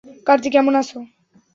[0.27, 0.97] কার্তিক কেমন আছো?